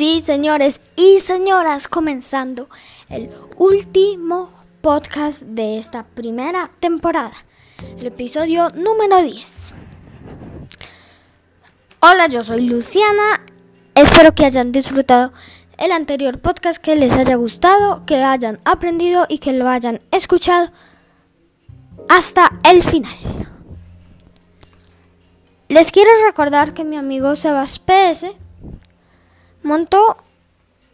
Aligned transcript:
Sí, 0.00 0.22
señores 0.22 0.80
y 0.96 1.18
señoras, 1.18 1.86
comenzando 1.86 2.70
el 3.10 3.30
último 3.58 4.50
podcast 4.80 5.42
de 5.42 5.76
esta 5.76 6.04
primera 6.04 6.70
temporada, 6.80 7.34
el 7.98 8.06
episodio 8.06 8.70
número 8.70 9.22
10. 9.22 9.74
Hola, 12.00 12.28
yo 12.28 12.42
soy 12.44 12.66
Luciana. 12.66 13.42
Espero 13.94 14.34
que 14.34 14.46
hayan 14.46 14.72
disfrutado 14.72 15.34
el 15.76 15.92
anterior 15.92 16.40
podcast, 16.40 16.82
que 16.82 16.96
les 16.96 17.14
haya 17.14 17.34
gustado, 17.34 18.06
que 18.06 18.22
hayan 18.22 18.58
aprendido 18.64 19.26
y 19.28 19.36
que 19.36 19.52
lo 19.52 19.68
hayan 19.68 20.00
escuchado 20.12 20.72
hasta 22.08 22.52
el 22.64 22.82
final. 22.82 23.12
Les 25.68 25.92
quiero 25.92 26.10
recordar 26.24 26.72
que 26.72 26.84
mi 26.84 26.96
amigo 26.96 27.36
Sebas 27.36 27.78
PS 27.78 28.39
montó 29.62 30.16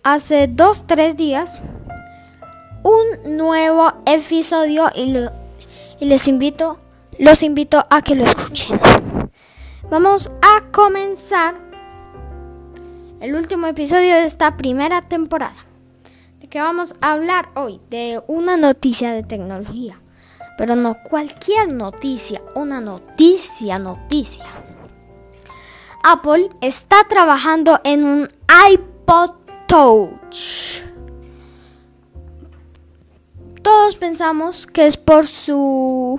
hace 0.03 0.49
dos, 0.49 0.87
tres 0.87 1.17
días 1.17 1.61
un 2.83 3.37
nuevo 3.37 3.93
episodio 4.07 4.91
y, 4.95 6.05
les 6.05 6.29
invito, 6.29 6.79
los 7.19 7.43
invito 7.43 7.85
a 7.91 8.03
que 8.03 8.15
lo 8.15 8.25
escuchen. 8.25 8.79
Vamos 9.91 10.31
a 10.43 10.63
comenzar 10.71 11.55
el 13.21 13.35
último 13.35 13.67
episodio 13.67 14.15
de 14.15 14.25
esta 14.25 14.57
primera 14.57 15.03
temporada. 15.03 15.57
¿De 16.41 16.49
qué 16.49 16.61
vamos 16.61 16.95
a 17.01 17.13
hablar 17.13 17.49
hoy? 17.55 17.81
De 17.91 18.23
una 18.29 18.57
noticia 18.57 19.13
de 19.13 19.25
tecnología. 19.25 20.01
Pero 20.57 20.77
no 20.77 20.97
cualquier 21.11 21.69
noticia, 21.69 22.41
una 22.55 22.81
noticia, 22.81 23.79
noticia. 23.79 24.47
Apple 26.05 26.49
está 26.61 27.09
trabajando 27.09 27.81
en 27.83 28.05
un 28.05 28.29
iPod 28.49 29.33
Touch. 29.67 30.83
Todos 33.63 33.97
pensamos 33.97 34.67
que 34.67 34.87
es 34.87 34.97
por 34.97 35.27
su 35.27 36.19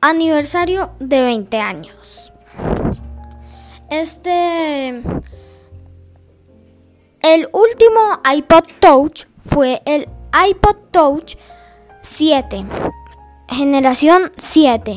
aniversario 0.00 0.92
de 0.98 1.22
20 1.22 1.58
años. 1.58 2.32
Este 3.90 4.88
el 7.22 7.48
último 7.52 8.20
iPod 8.34 8.64
Touch 8.80 9.26
fue 9.44 9.82
el 9.84 10.08
iPod 10.48 10.76
Touch 10.90 11.36
7 12.02 12.64
generación 13.48 14.32
7 14.36 14.96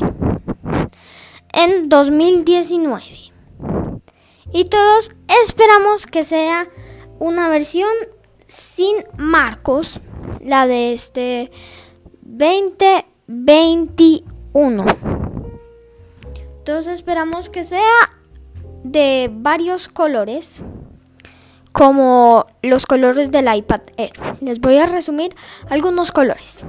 en 1.54 1.90
2019. 1.90 3.35
Y 4.52 4.66
todos 4.66 5.12
esperamos 5.44 6.06
que 6.06 6.24
sea 6.24 6.68
una 7.20 7.50
versión 7.50 7.90
sin 8.46 8.96
marcos, 9.18 10.00
la 10.40 10.68
de 10.68 10.94
este 10.94 11.52
2021. 12.22 14.86
Todos 16.64 16.86
esperamos 16.88 17.50
que 17.50 17.64
sea 17.64 17.82
de 18.84 19.30
varios 19.32 19.88
colores, 19.88 20.62
como 21.72 22.46
los 22.62 22.86
colores 22.86 23.32
del 23.32 23.52
iPad 23.54 23.82
Air. 23.98 24.14
Les 24.42 24.60
voy 24.60 24.78
a 24.78 24.86
resumir 24.86 25.36
algunos 25.70 26.12
colores 26.12 26.68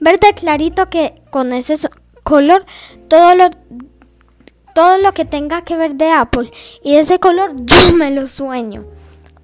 verde 0.00 0.34
clarito 0.34 0.90
que 0.90 1.22
con 1.30 1.52
ese 1.52 1.76
color 2.22 2.64
todo 3.08 3.34
lo 3.34 3.50
todo 4.78 4.98
lo 4.98 5.12
que 5.12 5.24
tenga 5.24 5.62
que 5.62 5.76
ver 5.76 5.96
de 5.96 6.12
Apple 6.12 6.52
y 6.84 6.98
ese 6.98 7.18
color 7.18 7.50
yo 7.56 7.92
me 7.96 8.12
lo 8.12 8.28
sueño. 8.28 8.84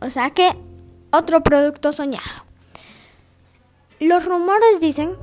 O 0.01 0.09
sea 0.09 0.31
que 0.31 0.53
otro 1.11 1.43
producto 1.43 1.93
soñado. 1.93 2.45
Los 3.99 4.25
rumores 4.25 4.79
dicen 4.79 5.17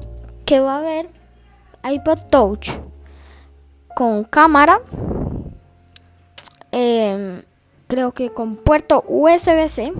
que 0.46 0.60
va 0.60 0.76
a 0.76 0.78
haber 0.80 1.10
iPod 1.90 2.20
Touch 2.30 2.72
con 3.96 4.26
cámara, 4.26 4.82
em, 6.74 7.42
creo 7.88 8.12
que 8.12 8.32
con 8.32 8.58
puerto 8.58 9.06
USB-C 9.08 9.94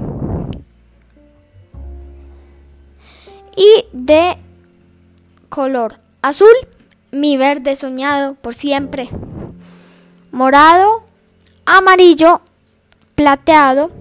y 3.56 3.86
de 3.94 4.36
color 5.48 6.02
azul, 6.22 6.54
mi 7.12 7.38
verde 7.38 7.78
soñado 7.78 8.34
por 8.34 8.54
siempre, 8.54 9.10
morado, 10.42 11.04
amarillo, 11.68 12.42
plateado 13.14 13.92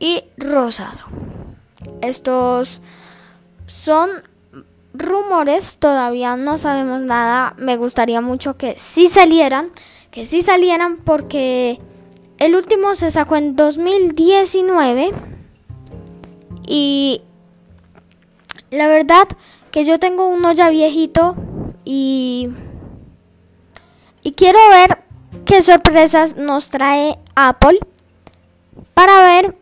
y 0.00 0.24
rosado. 0.36 0.98
Estos 2.00 2.82
son 3.66 4.10
rumores, 4.92 5.78
todavía 5.78 6.34
no 6.34 6.58
sabemos 6.58 7.00
nada. 7.00 7.54
Me 7.58 7.76
gustaría 7.76 8.20
mucho 8.20 8.56
que 8.56 8.74
sí 8.76 9.08
salieran, 9.08 9.70
que 10.10 10.24
sí 10.24 10.42
salieran 10.42 10.96
porque 10.96 11.78
el 12.38 12.56
último 12.56 12.96
se 12.96 13.12
sacó 13.12 13.36
en 13.36 13.54
2019 13.54 15.12
y 16.66 17.22
la 18.72 18.88
verdad 18.88 19.28
que 19.70 19.84
yo 19.84 20.00
tengo 20.00 20.26
uno 20.26 20.50
ya 20.50 20.70
viejito 20.70 21.36
y, 21.84 22.50
y 24.22 24.32
quiero 24.32 24.58
ver 24.70 25.02
qué 25.44 25.62
sorpresas 25.62 26.36
nos 26.36 26.70
trae 26.70 27.18
Apple 27.34 27.80
para 28.94 29.20
ver, 29.22 29.56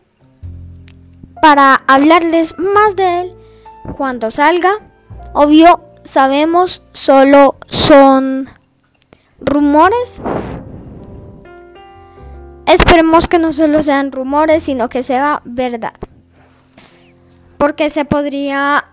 para 1.41 1.83
hablarles 1.87 2.59
más 2.59 2.97
de 2.97 3.23
él 3.23 3.35
cuando 3.97 4.31
salga. 4.31 4.71
Obvio, 5.33 5.81
sabemos, 6.05 6.83
solo 6.93 7.57
son 7.69 8.49
rumores. 9.41 10.21
Esperemos 12.67 13.27
que 13.27 13.39
no 13.39 13.53
solo 13.53 13.83
sean 13.83 14.13
rumores, 14.13 14.63
sino 14.63 14.89
que 14.89 15.03
sea 15.03 15.43
verdad. 15.45 15.95
Porque 17.59 17.91
se 17.91 18.05
podría 18.05 18.85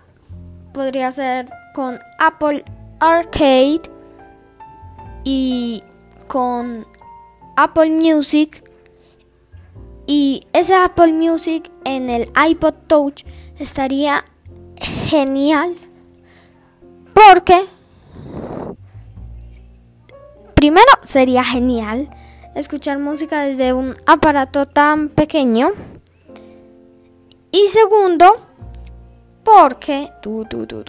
podría 0.72 1.10
ser 1.10 1.48
con 1.74 1.98
Apple 2.18 2.64
Arcade 3.00 3.82
y 5.30 5.84
con 6.26 6.86
Apple 7.54 7.90
Music. 7.90 8.64
Y 10.06 10.46
ese 10.54 10.74
Apple 10.74 11.12
Music 11.12 11.70
en 11.84 12.08
el 12.08 12.32
iPod 12.48 12.72
Touch 12.86 13.24
estaría 13.58 14.24
genial. 14.78 15.74
Porque 17.12 17.66
primero 20.54 20.90
sería 21.02 21.44
genial 21.44 22.08
escuchar 22.54 22.98
música 22.98 23.42
desde 23.42 23.74
un 23.74 23.92
aparato 24.06 24.64
tan 24.64 25.10
pequeño. 25.10 25.72
Y 27.50 27.66
segundo 27.66 28.46
porque 29.44 30.10
tú, 30.22 30.46
tú, 30.48 30.66
tú, 30.66 30.84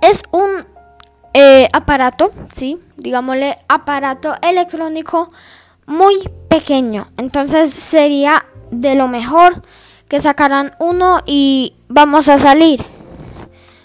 es 0.00 0.24
un 0.32 0.73
eh, 1.34 1.68
aparato, 1.72 2.30
sí, 2.52 2.78
digámosle 2.96 3.58
aparato 3.68 4.34
electrónico 4.40 5.28
muy 5.86 6.30
pequeño. 6.48 7.08
Entonces 7.16 7.72
sería 7.72 8.46
de 8.70 8.94
lo 8.94 9.08
mejor 9.08 9.60
que 10.08 10.20
sacaran 10.20 10.70
uno 10.78 11.22
y 11.26 11.74
vamos 11.88 12.28
a 12.28 12.38
salir. 12.38 12.84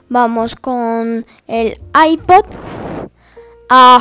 Vamos 0.10 0.56
con 0.56 1.26
el 1.48 1.80
iPod 1.94 2.46
a 3.70 4.00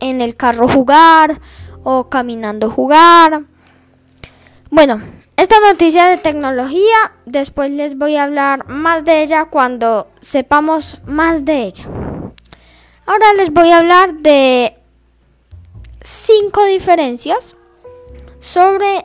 en 0.00 0.20
el 0.20 0.36
carro 0.36 0.68
jugar 0.68 1.40
o 1.82 2.08
caminando 2.08 2.70
jugar. 2.70 3.42
Bueno, 4.70 5.00
esta 5.36 5.56
noticia 5.60 6.06
de 6.06 6.18
tecnología, 6.18 7.12
después 7.24 7.70
les 7.70 7.96
voy 7.96 8.16
a 8.16 8.24
hablar 8.24 8.68
más 8.68 9.04
de 9.04 9.22
ella 9.22 9.46
cuando 9.46 10.08
sepamos 10.20 10.98
más 11.06 11.44
de 11.44 11.64
ella. 11.64 11.99
Ahora 13.10 13.32
les 13.32 13.52
voy 13.52 13.72
a 13.72 13.78
hablar 13.80 14.14
de 14.18 14.72
cinco 16.00 16.64
diferencias 16.66 17.56
sobre 18.38 19.04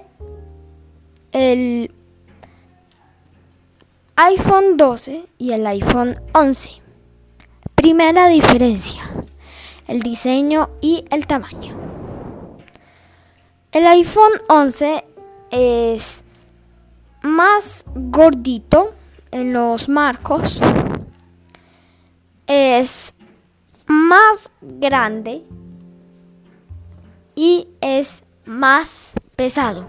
el 1.31 1.91
iPhone 4.15 4.77
12 4.77 5.25
y 5.39 5.53
el 5.53 5.65
iPhone 5.65 6.21
11. 6.35 6.69
Primera 7.73 8.27
diferencia, 8.27 9.01
el 9.87 10.03
diseño 10.03 10.69
y 10.81 11.05
el 11.09 11.25
tamaño. 11.25 11.75
El 13.71 13.87
iPhone 13.87 14.33
11 14.49 15.03
es 15.49 16.23
más 17.23 17.85
gordito 17.95 18.93
en 19.31 19.51
los 19.51 19.89
marcos. 19.89 20.61
Es 22.45 23.15
más 23.87 24.51
grande 24.61 25.43
y 27.35 27.67
es 27.81 28.23
más 28.45 29.13
pesado. 29.35 29.87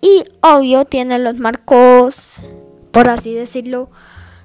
Y 0.00 0.24
obvio 0.40 0.84
tiene 0.84 1.18
los 1.18 1.38
marcos, 1.38 2.44
por 2.90 3.08
así 3.08 3.34
decirlo, 3.34 3.90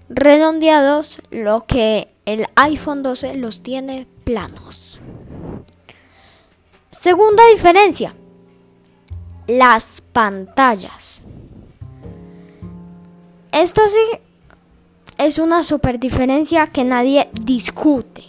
redondeados, 0.09 1.21
lo 1.31 1.65
que 1.65 2.13
el 2.25 2.47
iPhone 2.55 3.03
12 3.03 3.35
los 3.35 3.61
tiene 3.61 4.07
planos. 4.23 4.99
Segunda 6.91 7.43
diferencia, 7.53 8.15
las 9.47 10.01
pantallas. 10.01 11.23
Esto 13.51 13.81
sí 13.87 14.19
es 15.17 15.37
una 15.37 15.63
super 15.63 15.99
diferencia 15.99 16.67
que 16.67 16.83
nadie 16.83 17.29
discute. 17.43 18.23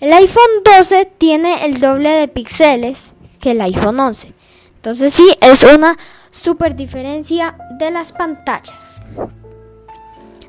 El 0.00 0.12
iPhone 0.12 0.62
12 0.64 1.12
tiene 1.18 1.64
el 1.64 1.80
doble 1.80 2.10
de 2.10 2.28
píxeles 2.28 3.14
que 3.40 3.52
el 3.52 3.60
iPhone 3.62 3.98
11. 4.00 4.34
Entonces 4.76 5.12
sí, 5.14 5.34
es 5.40 5.64
una 5.64 5.96
super 6.30 6.76
diferencia 6.76 7.56
de 7.78 7.90
las 7.90 8.12
pantallas. 8.12 9.00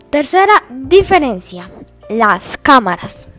Tercera 0.09 0.63
diferencia, 0.69 1.69
las 2.09 2.57
cámaras. 2.57 3.29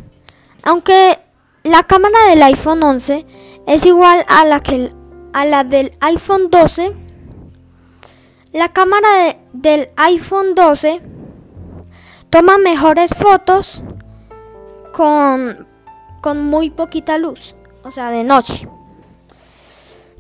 Aunque 0.63 1.19
la 1.65 1.83
cámara 1.83 2.17
del 2.31 2.43
iPhone 2.45 2.83
11 2.83 3.27
es 3.67 3.85
igual 3.85 4.25
a 4.29 4.45
la, 4.45 4.61
que, 4.61 4.93
a 5.33 5.45
la 5.45 5.65
del 5.65 5.93
iPhone 6.01 6.51
12, 6.51 6.93
la 8.53 8.73
cámara 8.73 9.37
del 9.53 9.91
iPhone 9.97 10.55
12 10.55 11.16
toma 12.31 12.59
mejores 12.59 13.11
fotos 13.15 13.83
con, 14.93 15.67
con 16.21 16.45
muy 16.45 16.71
poquita 16.71 17.19
luz, 17.19 17.55
o 17.85 17.91
sea, 17.91 18.11
de 18.11 18.25
noche. 18.25 18.69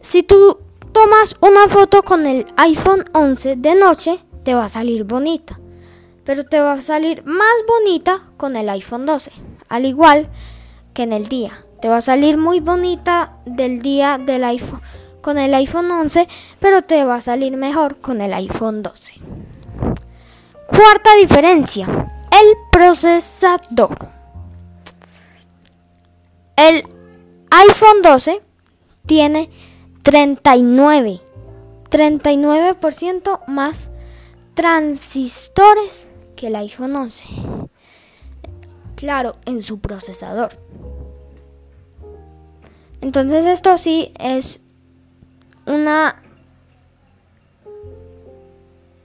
Si 0.00 0.22
tú 0.22 0.58
tomas 0.92 1.36
una 1.40 1.68
foto 1.68 2.02
con 2.02 2.26
el 2.26 2.46
iPhone 2.56 3.04
11 3.12 3.56
de 3.56 3.74
noche, 3.74 4.20
te 4.44 4.54
va 4.54 4.66
a 4.66 4.68
salir 4.68 5.04
bonita. 5.04 5.58
Pero 6.24 6.44
te 6.44 6.60
va 6.60 6.72
a 6.72 6.80
salir 6.80 7.24
más 7.24 7.54
bonita 7.66 8.22
con 8.36 8.56
el 8.56 8.68
iPhone 8.68 9.06
12. 9.06 9.30
Al 9.68 9.84
igual 9.84 10.28
que 10.94 11.02
en 11.02 11.12
el 11.12 11.28
día. 11.28 11.52
Te 11.80 11.88
va 11.88 11.98
a 11.98 12.00
salir 12.00 12.38
muy 12.38 12.60
bonita 12.60 13.36
del 13.44 13.82
día 13.82 14.18
del 14.18 14.44
iPhone 14.44 14.80
con 15.20 15.38
el 15.38 15.52
iPhone 15.54 15.90
11, 15.90 16.28
pero 16.60 16.82
te 16.82 17.04
va 17.04 17.16
a 17.16 17.20
salir 17.20 17.56
mejor 17.56 17.96
con 17.96 18.20
el 18.20 18.32
iPhone 18.32 18.82
12. 18.82 19.14
Cuarta 20.76 21.14
diferencia, 21.16 21.86
el 22.30 22.56
procesador. 22.70 23.96
El 26.54 26.86
iPhone 27.50 28.02
12 28.02 28.42
tiene 29.06 29.48
39, 30.02 31.20
39% 31.90 33.46
más 33.46 33.90
transistores 34.52 36.08
que 36.36 36.48
el 36.48 36.56
iPhone 36.56 36.94
11. 36.94 37.28
Claro, 38.96 39.36
en 39.46 39.62
su 39.62 39.80
procesador. 39.80 40.58
Entonces 43.00 43.46
esto 43.46 43.78
sí 43.78 44.12
es 44.18 44.60
una 45.64 46.22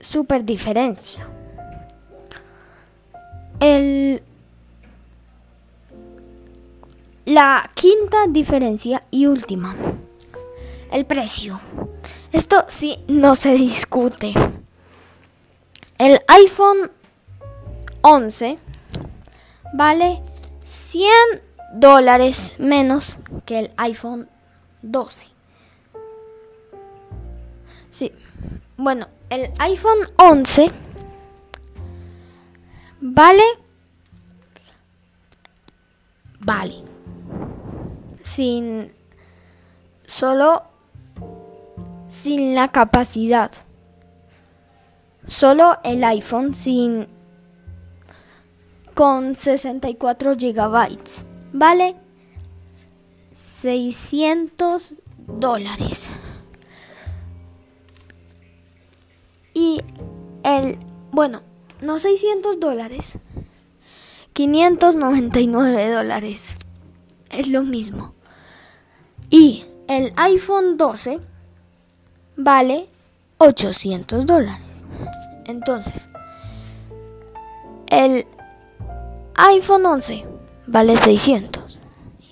super 0.00 0.44
diferencia. 0.44 1.31
La 7.24 7.70
quinta 7.74 8.26
diferencia 8.28 9.04
y 9.12 9.26
última 9.26 9.72
el 10.90 11.06
precio. 11.06 11.60
Esto 12.32 12.64
sí 12.66 12.98
no 13.06 13.36
se 13.36 13.54
discute. 13.54 14.32
El 15.98 16.20
iPhone 16.26 16.90
11 18.00 18.58
vale 19.74 20.20
100 20.66 21.08
dólares 21.74 22.54
menos 22.58 23.16
que 23.46 23.60
el 23.60 23.70
iPhone 23.76 24.28
12. 24.82 25.26
Sí, 27.92 28.12
bueno, 28.76 29.06
el 29.30 29.50
iPhone 29.60 30.00
11 30.16 30.72
vale, 33.02 33.42
vale, 36.40 36.74
sin 38.22 38.92
solo 40.06 40.62
sin 42.06 42.54
la 42.54 42.68
capacidad. 42.68 43.50
Solo 45.26 45.78
el 45.82 46.04
iPhone 46.04 46.54
sin 46.54 47.08
con 48.94 49.34
64 49.34 50.36
gigabytes 50.36 51.26
vale 51.52 51.96
600 53.34 54.94
dólares. 55.26 56.10
Y 59.54 59.80
el, 60.44 60.78
bueno, 61.10 61.42
no 61.82 61.98
600 61.98 62.58
dólares, 62.60 63.18
599 64.32 65.90
dólares. 65.90 66.54
Es 67.30 67.48
lo 67.48 67.62
mismo. 67.62 68.14
Y 69.30 69.64
el 69.88 70.12
iPhone 70.16 70.76
12 70.76 71.20
vale 72.36 72.88
800 73.38 74.26
dólares. 74.26 74.64
Entonces, 75.46 76.08
el 77.88 78.26
iPhone 79.34 79.84
11 79.84 80.24
vale 80.66 80.96
600 80.96 81.78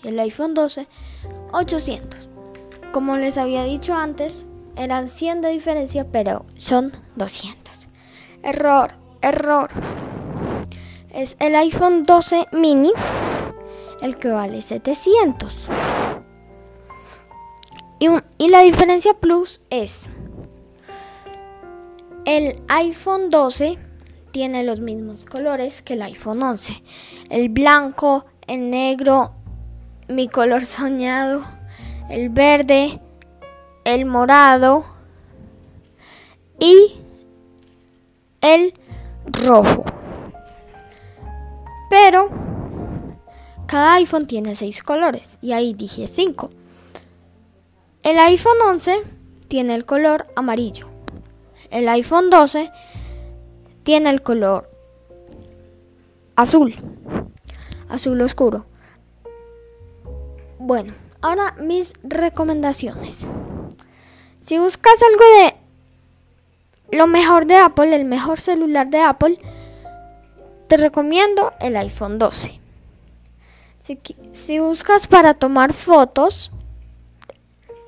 y 0.02 0.08
el 0.08 0.18
iPhone 0.20 0.54
12 0.54 0.86
800. 1.52 2.28
Como 2.92 3.16
les 3.16 3.38
había 3.38 3.64
dicho 3.64 3.94
antes, 3.94 4.46
eran 4.76 5.08
100 5.08 5.42
de 5.42 5.50
diferencia, 5.50 6.06
pero 6.10 6.44
son 6.56 6.92
200. 7.16 7.88
Error, 8.42 8.94
error. 9.22 9.70
Es 11.12 11.36
el 11.40 11.56
iPhone 11.56 12.04
12 12.04 12.48
mini 12.52 12.92
el 14.00 14.16
que 14.16 14.28
vale 14.28 14.62
700. 14.62 15.68
Y, 18.38 18.48
la 18.48 18.60
diferencia 18.62 19.12
plus 19.14 19.60
es, 19.68 20.06
el 22.24 22.62
iPhone 22.68 23.28
12 23.28 23.78
tiene 24.32 24.64
los 24.64 24.80
mismos 24.80 25.26
colores 25.26 25.82
que 25.82 25.94
el 25.94 26.02
iPhone 26.02 26.42
11. 26.42 26.82
El 27.28 27.50
blanco, 27.50 28.24
el 28.46 28.70
negro, 28.70 29.32
mi 30.08 30.28
color 30.28 30.64
soñado, 30.64 31.44
el 32.08 32.30
verde, 32.30 33.00
el 33.84 34.06
morado 34.06 34.86
y 36.58 36.94
el 38.40 38.72
rojo. 39.32 39.84
Pero 41.88 42.30
cada 43.66 43.94
iPhone 43.94 44.26
tiene 44.26 44.54
6 44.54 44.82
colores 44.82 45.38
y 45.40 45.52
ahí 45.52 45.74
dije 45.74 46.06
5. 46.06 46.50
El 48.02 48.18
iPhone 48.18 48.56
11 48.66 49.02
tiene 49.48 49.74
el 49.74 49.84
color 49.84 50.26
amarillo. 50.36 50.88
El 51.70 51.88
iPhone 51.88 52.30
12 52.30 52.70
tiene 53.82 54.10
el 54.10 54.22
color 54.22 54.68
azul. 56.36 56.74
Azul 57.88 58.20
oscuro. 58.22 58.66
Bueno, 60.58 60.92
ahora 61.20 61.56
mis 61.60 61.94
recomendaciones. 62.02 63.28
Si 64.36 64.58
buscas 64.58 65.02
algo 65.02 65.24
de 65.38 65.49
lo 66.92 67.06
mejor 67.06 67.46
de 67.46 67.56
Apple, 67.56 67.94
el 67.94 68.04
mejor 68.04 68.38
celular 68.38 68.88
de 68.88 69.00
Apple, 69.00 69.38
te 70.66 70.76
recomiendo 70.76 71.52
el 71.60 71.76
iPhone 71.76 72.18
12. 72.18 72.60
Si, 73.78 73.98
si 74.32 74.58
buscas 74.58 75.06
para 75.06 75.34
tomar 75.34 75.72
fotos, 75.72 76.52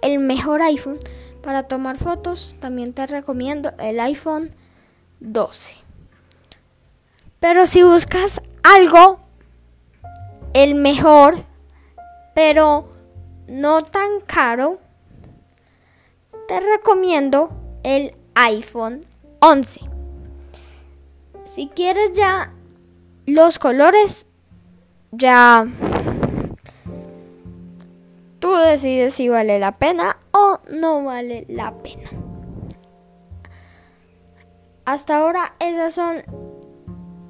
el 0.02 0.18
mejor 0.18 0.62
iPhone 0.62 0.98
para 1.42 1.64
tomar 1.64 1.96
fotos, 1.96 2.56
también 2.60 2.92
te 2.92 3.06
recomiendo 3.06 3.72
el 3.78 4.00
iPhone 4.00 4.50
12. 5.20 5.74
Pero 7.40 7.66
si 7.66 7.82
buscas 7.82 8.40
algo, 8.62 9.20
el 10.52 10.74
mejor, 10.74 11.44
pero 12.34 12.88
no 13.48 13.82
tan 13.82 14.20
caro, 14.26 14.78
te 16.46 16.60
recomiendo 16.60 17.50
el 17.82 18.14
iPhone 18.34 19.04
11. 19.40 19.80
Si 21.44 21.68
quieres 21.68 22.12
ya 22.14 22.52
los 23.26 23.58
colores, 23.58 24.26
ya 25.10 25.66
tú 28.38 28.52
decides 28.54 29.14
si 29.14 29.28
vale 29.28 29.58
la 29.58 29.72
pena 29.72 30.18
o 30.32 30.60
no 30.70 31.04
vale 31.04 31.44
la 31.48 31.72
pena. 31.74 32.10
Hasta 34.84 35.16
ahora 35.16 35.54
esas 35.60 35.94
son 35.94 36.22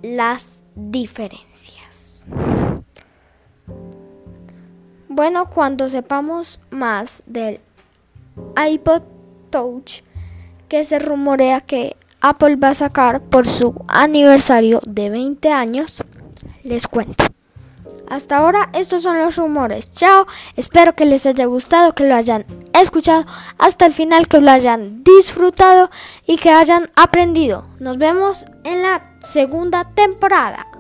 las 0.03 0.63
diferencias. 0.75 2.27
Bueno, 5.09 5.45
cuando 5.51 5.91
sepamos 5.91 6.63
más 6.71 7.23
del 7.27 7.61
iPod 8.57 9.03
Touch, 9.51 10.03
que 10.73 10.85
se 10.85 10.99
rumorea 10.99 11.61
que 11.61 11.97
Apple 12.23 12.57
va 12.57 12.71
a 12.71 12.75
sacar 12.75 13.21
por 13.21 13.47
su 13.47 13.75
aniversario 13.89 14.81
de 14.87 15.11
20 15.11 15.53
años, 15.53 16.03
les 16.65 16.89
cuento. 16.89 17.25
Hasta 18.09 18.39
ahora 18.39 18.71
estos 18.73 19.03
son 19.03 19.19
los 19.19 19.37
rumores. 19.37 19.91
Chao, 19.91 20.27
espero 20.57 20.95
que 20.95 21.05
les 21.05 21.27
haya 21.27 21.45
gustado, 21.45 21.95
que 21.95 22.09
lo 22.09 22.15
hayan 22.15 22.47
escuchado 22.73 23.27
hasta 23.59 23.85
el 23.85 23.93
final, 23.93 24.29
que 24.29 24.41
lo 24.41 24.51
hayan 24.51 25.05
disfrutado 25.05 25.91
y 26.27 26.39
que 26.39 26.49
hayan 26.49 26.91
aprendido. 26.97 27.67
Nos 27.79 27.99
vemos 27.99 28.47
en 28.65 28.81
la 28.81 29.03
segunda 29.21 29.85
temporada. 29.93 30.72